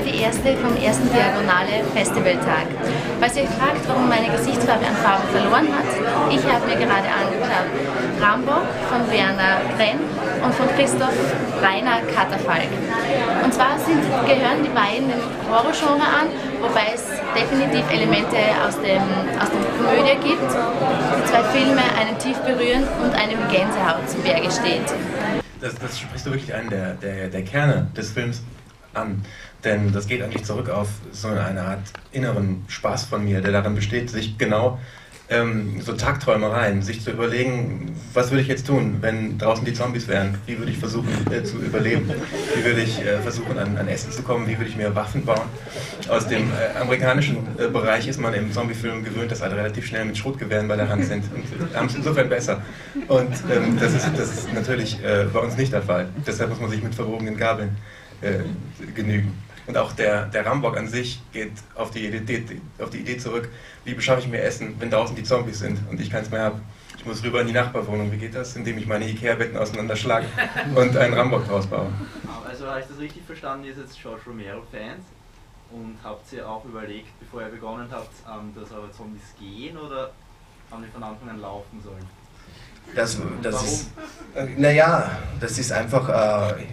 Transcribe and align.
erste 0.00 0.56
vom 0.56 0.76
ersten 0.76 1.08
Diagonale 1.12 1.84
Festivaltag. 1.92 2.66
Falls 3.20 3.36
ihr 3.36 3.46
fragt, 3.58 3.86
warum 3.86 4.08
meine 4.08 4.28
Gesichtsfarbe 4.30 4.86
an 4.86 4.96
Farbe 4.96 5.26
verloren 5.28 5.68
hat, 5.68 5.90
ich 6.30 6.42
habe 6.46 6.64
mir 6.66 6.76
gerade 6.76 7.08
angeschaut 7.10 7.68
Rambo 8.20 8.62
von 8.88 9.02
Werner 9.10 9.60
Krenn 9.76 9.98
und 10.44 10.54
von 10.54 10.66
Christoph 10.76 11.14
Rainer 11.60 12.00
Katterfalk. 12.14 12.70
Und 13.44 13.52
zwar 13.52 13.78
sind, 13.78 14.02
gehören 14.26 14.62
die 14.64 14.70
beiden 14.70 15.08
dem 15.08 15.20
Horrorgenre 15.50 16.06
an, 16.06 16.26
wobei 16.60 16.94
es 16.94 17.04
definitiv 17.34 17.84
Elemente 17.90 18.38
aus, 18.64 18.80
dem, 18.80 19.02
aus 19.38 19.50
der 19.50 19.62
Komödie 19.76 20.16
gibt. 20.22 20.50
Die 20.50 21.24
zwei 21.26 21.42
Filme 21.52 21.82
einen 21.98 22.16
tief 22.18 22.38
berühren 22.38 22.86
und 23.02 23.12
einem 23.14 23.38
Gänsehaut 23.50 24.08
zu 24.08 24.16
Berge 24.18 24.50
steht. 24.50 24.86
Das, 25.60 25.74
das 25.76 25.98
sprichst 25.98 26.26
du 26.26 26.30
wirklich 26.30 26.54
einen 26.54 26.70
der, 26.70 26.94
der, 26.94 27.28
der 27.28 27.42
Kerne 27.42 27.88
des 27.96 28.10
Films 28.10 28.42
an. 28.94 29.24
Denn 29.64 29.92
das 29.92 30.06
geht 30.06 30.22
eigentlich 30.22 30.44
zurück 30.44 30.68
auf 30.68 30.88
so 31.12 31.28
eine 31.28 31.62
Art 31.62 31.82
inneren 32.10 32.64
Spaß 32.68 33.04
von 33.04 33.24
mir, 33.24 33.40
der 33.40 33.52
darin 33.52 33.74
besteht, 33.74 34.10
sich 34.10 34.38
genau 34.38 34.78
ähm, 35.32 35.80
so 35.80 35.92
Tagträumereien, 35.94 36.82
sich 36.82 37.02
zu 37.02 37.10
überlegen, 37.10 37.94
was 38.12 38.30
würde 38.30 38.42
ich 38.42 38.48
jetzt 38.48 38.66
tun, 38.66 38.98
wenn 39.00 39.38
draußen 39.38 39.64
die 39.64 39.72
Zombies 39.72 40.08
wären? 40.08 40.36
Wie 40.46 40.58
würde 40.58 40.70
ich 40.70 40.78
versuchen 40.78 41.08
äh, 41.32 41.42
zu 41.42 41.58
überleben? 41.58 42.10
Wie 42.54 42.64
würde 42.64 42.80
ich 42.82 43.00
äh, 43.00 43.18
versuchen, 43.20 43.58
an, 43.58 43.76
an, 43.78 43.88
Essen 43.88 44.12
zu 44.12 44.22
kommen? 44.22 44.46
Wie 44.46 44.58
würde 44.58 44.68
ich 44.68 44.76
mir 44.76 44.94
Waffen 44.94 45.24
bauen? 45.24 45.48
Aus 46.08 46.26
dem 46.28 46.50
äh, 46.50 46.78
amerikanischen 46.78 47.38
äh, 47.58 47.68
Bereich 47.68 48.08
ist 48.08 48.20
man 48.20 48.34
im 48.34 48.52
Zombiefilm 48.52 49.04
gewöhnt, 49.04 49.30
dass 49.30 49.42
alle 49.42 49.56
relativ 49.56 49.86
schnell 49.86 50.04
mit 50.04 50.18
Schrotgewehren 50.18 50.68
bei 50.68 50.76
der 50.76 50.88
Hand 50.88 51.04
sind 51.04 51.24
und 51.34 51.76
haben 51.76 51.86
es 51.86 51.94
insofern 51.94 52.28
besser. 52.28 52.60
Und 53.08 53.32
ähm, 53.50 53.78
das, 53.80 53.94
ist, 53.94 54.10
das 54.16 54.32
ist 54.32 54.52
natürlich 54.52 55.02
äh, 55.02 55.26
bei 55.32 55.40
uns 55.40 55.56
nicht 55.56 55.72
der 55.72 55.82
Fall. 55.82 56.08
Deshalb 56.26 56.50
muss 56.50 56.60
man 56.60 56.70
sich 56.70 56.82
mit 56.82 56.94
verbogenen 56.94 57.36
Gabeln 57.36 57.76
äh, 58.22 58.92
genügen. 58.94 59.36
Und 59.66 59.76
auch 59.76 59.92
der, 59.92 60.26
der 60.26 60.44
Rambock 60.44 60.76
an 60.76 60.88
sich 60.88 61.20
geht 61.32 61.52
auf 61.76 61.90
die, 61.92 62.06
Idee, 62.06 62.44
auf 62.78 62.90
die 62.90 62.98
Idee 62.98 63.16
zurück, 63.18 63.48
wie 63.84 63.94
beschaffe 63.94 64.22
ich 64.22 64.28
mir 64.28 64.42
Essen, 64.42 64.74
wenn 64.80 64.90
draußen 64.90 65.14
die 65.14 65.22
Zombies 65.22 65.60
sind 65.60 65.78
und 65.88 66.00
ich 66.00 66.10
keins 66.10 66.30
mehr 66.30 66.42
habe. 66.42 66.60
Ich 66.98 67.06
muss 67.06 67.22
rüber 67.22 67.40
in 67.40 67.46
die 67.48 67.52
Nachbarwohnung. 67.52 68.10
Wie 68.12 68.16
geht 68.16 68.34
das? 68.34 68.56
Indem 68.56 68.78
ich 68.78 68.86
meine 68.86 69.08
Ikea-Betten 69.08 69.56
auseinanderschlage 69.56 70.26
und 70.74 70.96
einen 70.96 71.14
Rambock 71.14 71.46
draus 71.46 71.66
baue. 71.66 71.92
Also 72.48 72.66
habe 72.66 72.80
ich 72.80 72.86
das 72.86 72.98
richtig 72.98 73.22
verstanden, 73.24 73.66
ihr 73.66 73.74
seid 73.74 73.86
George 74.00 74.22
Romero-Fans 74.26 75.04
und 75.70 75.96
habt 76.04 76.32
ihr 76.32 76.48
auch 76.48 76.64
überlegt, 76.64 77.08
bevor 77.20 77.42
ihr 77.42 77.48
begonnen 77.48 77.88
habt, 77.90 78.12
ähm, 78.28 78.52
dass 78.54 78.72
eure 78.72 78.90
Zombies 78.92 79.22
gehen 79.38 79.76
oder 79.76 80.12
haben 80.70 80.82
die 80.82 80.90
von 80.90 81.02
Anfang 81.02 81.30
an 81.30 81.40
laufen 81.40 81.80
sollen? 81.82 82.06
Das, 82.94 83.16
das 83.42 83.64
ist, 83.64 83.90
naja, 84.58 85.18
das 85.40 85.58
ist 85.58 85.72
einfach, 85.72 86.08
äh, 86.08 86.64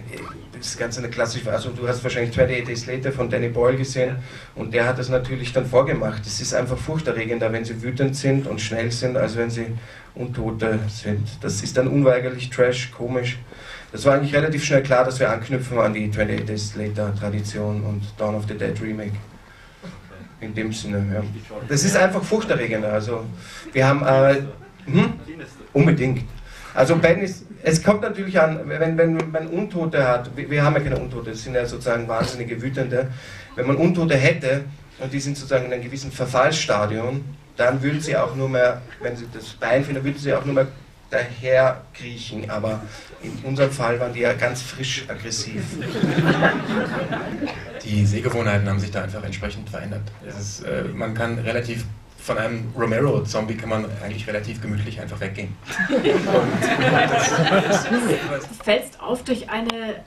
das 0.60 0.68
ist 0.72 0.78
ganz 0.78 0.98
eine 0.98 1.08
klassische, 1.08 1.50
also 1.50 1.70
du 1.70 1.88
hast 1.88 2.04
wahrscheinlich 2.04 2.32
28 2.32 2.64
Days 2.66 2.86
Later 2.86 3.12
von 3.12 3.30
Danny 3.30 3.48
Boyle 3.48 3.78
gesehen 3.78 4.16
und 4.54 4.74
der 4.74 4.86
hat 4.86 4.98
das 4.98 5.08
natürlich 5.08 5.54
dann 5.54 5.64
vorgemacht. 5.64 6.26
Es 6.26 6.38
ist 6.40 6.52
einfach 6.52 6.76
furchterregender, 6.76 7.50
wenn 7.50 7.64
sie 7.64 7.82
wütend 7.82 8.14
sind 8.14 8.46
und 8.46 8.60
schnell 8.60 8.92
sind, 8.92 9.16
als 9.16 9.36
wenn 9.36 9.48
sie 9.48 9.66
Untote 10.14 10.78
sind. 10.88 11.26
Das 11.40 11.62
ist 11.62 11.78
dann 11.78 11.88
unweigerlich 11.88 12.50
trash, 12.50 12.90
komisch. 12.90 13.38
Das 13.90 14.04
war 14.04 14.14
eigentlich 14.14 14.34
relativ 14.34 14.62
schnell 14.62 14.82
klar, 14.82 15.02
dass 15.04 15.18
wir 15.18 15.30
anknüpfen 15.30 15.78
an 15.78 15.94
die 15.94 16.10
28 16.10 16.44
Days 16.44 16.76
Later 16.76 17.14
Tradition 17.14 17.82
und 17.82 18.02
Dawn 18.18 18.34
of 18.34 18.44
the 18.46 18.54
Dead 18.54 18.78
Remake. 18.82 19.12
In 20.42 20.54
dem 20.54 20.72
Sinne, 20.74 21.04
ja. 21.12 21.22
Das 21.68 21.84
ist 21.84 21.96
einfach 21.96 22.22
furchterregender. 22.22 22.92
Also, 22.92 23.24
wir 23.72 23.86
haben. 23.86 24.02
Äh, 24.02 24.42
hm? 24.86 25.12
Unbedingt. 25.72 26.22
Also 26.74 26.96
Ben 26.96 27.20
ist, 27.20 27.44
es 27.62 27.82
kommt 27.82 28.02
natürlich 28.02 28.40
an, 28.40 28.60
wenn, 28.66 28.96
wenn 28.96 29.16
man 29.30 29.46
Untote 29.48 30.06
hat, 30.06 30.30
wir, 30.36 30.62
haben 30.62 30.74
ja 30.74 30.80
keine 30.80 30.98
Untote, 30.98 31.30
das 31.30 31.42
sind 31.42 31.54
ja 31.54 31.66
sozusagen 31.66 32.06
wahnsinnige 32.08 32.60
Wütende. 32.62 33.08
Wenn 33.56 33.66
man 33.66 33.76
Untote 33.76 34.16
hätte 34.16 34.64
und 34.98 35.12
die 35.12 35.20
sind 35.20 35.36
sozusagen 35.36 35.66
in 35.66 35.72
einem 35.72 35.82
gewissen 35.82 36.12
Verfallsstadion, 36.12 37.24
dann 37.56 37.82
würden 37.82 38.00
sie 38.00 38.16
auch 38.16 38.34
nur 38.34 38.48
mehr, 38.48 38.80
wenn 39.00 39.16
sie 39.16 39.26
das 39.32 39.48
Bein 39.50 39.84
finden, 39.84 40.02
würden 40.04 40.18
sie 40.18 40.32
auch 40.32 40.44
nur 40.44 40.54
mehr 40.54 40.68
daher 41.10 41.82
kriechen. 41.92 42.48
Aber 42.48 42.80
in 43.22 43.32
unserem 43.42 43.70
Fall 43.70 44.00
waren 44.00 44.12
die 44.12 44.20
ja 44.20 44.32
ganz 44.32 44.62
frisch 44.62 45.04
aggressiv. 45.08 45.62
Die 47.84 48.06
Sehgewohnheiten 48.06 48.68
haben 48.68 48.78
sich 48.78 48.90
da 48.90 49.02
einfach 49.02 49.22
entsprechend 49.24 49.68
verändert. 49.68 50.02
Ist, 50.26 50.64
äh, 50.64 50.84
man 50.94 51.14
kann 51.14 51.38
relativ 51.40 51.84
von 52.22 52.38
einem 52.38 52.72
Romero-Zombie 52.76 53.56
kann 53.56 53.70
man 53.70 53.86
eigentlich 54.02 54.26
relativ 54.26 54.60
gemütlich 54.60 55.00
einfach 55.00 55.18
weggehen. 55.20 55.56
du 55.88 56.04
fällst 58.62 59.00
auf 59.00 59.24
durch 59.24 59.48
eine, 59.48 60.04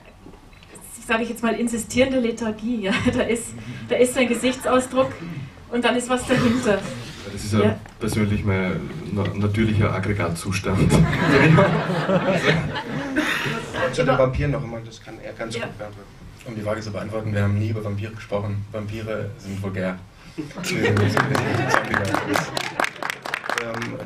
sage 1.06 1.24
ich 1.24 1.30
jetzt 1.30 1.42
mal, 1.42 1.54
insistierende 1.54 2.20
Lethargie. 2.20 2.82
Ja? 2.82 2.92
Da, 3.12 3.22
ist, 3.22 3.48
da 3.88 3.96
ist 3.96 4.16
ein 4.16 4.28
Gesichtsausdruck 4.28 5.12
und 5.70 5.84
dann 5.84 5.96
ist 5.96 6.08
was 6.08 6.24
dahinter. 6.26 6.78
Das 7.32 7.44
ist 7.44 7.52
ja, 7.52 7.60
ja. 7.60 7.78
persönlich 7.98 8.44
mein 8.44 8.88
natürlicher 9.34 9.92
Aggregatzustand. 9.92 10.92
Zu 13.92 14.04
den 14.04 14.18
Vampiren 14.18 14.52
noch 14.52 14.62
einmal, 14.62 14.82
das 14.84 15.02
kann 15.02 15.18
er 15.20 15.32
ganz 15.32 15.56
ja. 15.56 15.66
gut 15.66 15.78
beantworten. 15.78 16.08
Um 16.46 16.54
die 16.54 16.60
Frage 16.60 16.80
zu 16.82 16.92
beantworten, 16.92 17.32
wir 17.32 17.42
haben 17.42 17.58
nie 17.58 17.70
über 17.70 17.82
Vampire 17.82 18.12
gesprochen. 18.12 18.64
Vampire 18.70 19.30
sind 19.38 19.62
vulgär 19.62 19.98
ähm, 20.36 20.46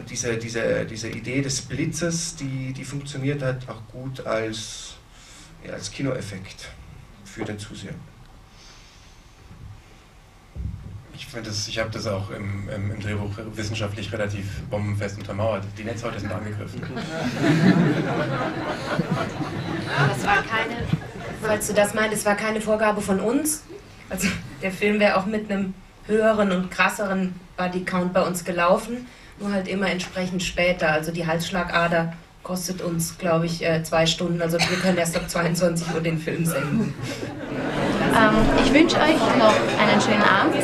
diese, 0.08 0.36
diese, 0.36 0.84
diese 0.84 1.08
Idee 1.08 1.42
des 1.42 1.62
Blitzes, 1.62 2.36
die, 2.36 2.72
die 2.72 2.84
funktioniert 2.84 3.42
halt 3.42 3.68
auch 3.68 3.86
gut 3.90 4.26
als, 4.26 4.94
ja, 5.64 5.72
als 5.72 5.90
Kinoeffekt 5.90 6.68
für 7.24 7.44
den 7.44 7.58
Zuseher. 7.58 7.94
Ich 11.14 11.26
finde 11.26 11.50
ich 11.50 11.78
habe 11.78 11.90
das 11.90 12.06
auch 12.06 12.30
im, 12.30 12.68
im, 12.68 12.92
im, 12.92 13.00
Drehbuch 13.00 13.32
wissenschaftlich 13.54 14.12
relativ 14.12 14.62
bombenfest 14.70 15.18
untermauert. 15.18 15.64
Die 15.76 15.82
Netzhäute 15.84 16.20
sind 16.20 16.30
angegriffen. 16.30 16.80
Das 20.08 20.24
war 20.24 20.42
keine, 20.42 20.86
falls 21.42 21.66
du 21.66 21.74
das 21.74 21.92
meinst, 21.94 22.18
es 22.18 22.24
war 22.24 22.36
keine 22.36 22.60
Vorgabe 22.60 23.00
von 23.00 23.18
uns. 23.18 23.64
Also 24.08 24.28
der 24.62 24.70
Film 24.70 25.00
wäre 25.00 25.16
auch 25.16 25.26
mit 25.26 25.50
einem 25.50 25.74
höheren 26.08 26.50
und 26.50 26.70
krasseren 26.70 27.34
Bodycount 27.56 28.12
bei 28.12 28.22
uns 28.22 28.44
gelaufen, 28.44 29.06
nur 29.38 29.52
halt 29.52 29.69
immer 29.69 29.88
entsprechend 29.88 30.42
später. 30.42 30.91
Also 30.91 31.12
die 31.12 31.26
Halsschlagader 31.26 32.14
kostet 32.42 32.80
uns, 32.80 33.19
glaube 33.19 33.46
ich, 33.46 33.64
äh, 33.64 33.82
zwei 33.82 34.06
Stunden. 34.06 34.41
Also 34.41 34.58
wir 34.58 34.78
können 34.78 34.96
erst 34.96 35.16
ab 35.16 35.28
22 35.28 35.94
Uhr 35.94 36.00
den 36.00 36.19
Film 36.19 36.46
senden. 36.46 36.94
Ähm, 38.16 38.36
ich 38.64 38.72
wünsche 38.72 38.96
euch 38.96 39.20
noch 39.38 39.54
einen 39.78 40.00
schönen 40.00 40.22
Abend. 40.22 40.56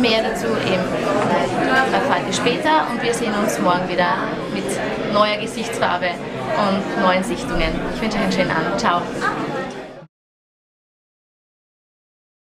Mehr 0.00 0.22
dazu 0.22 0.46
eben 0.46 1.92
erfahrt 1.92 2.22
ihr 2.26 2.32
später 2.32 2.86
und 2.90 3.02
wir 3.02 3.12
sehen 3.12 3.34
uns 3.34 3.58
morgen 3.58 3.88
wieder 3.88 4.28
mit 4.54 4.64
neuer 5.12 5.38
Gesichtsfarbe 5.38 6.06
und 6.06 7.02
neuen 7.02 7.24
Sichtungen. 7.24 7.72
Ich 7.94 8.00
wünsche 8.00 8.18
euch 8.18 8.22
einen 8.22 8.32
schönen 8.32 8.50
Abend. 8.50 8.78
Ciao. 8.78 9.02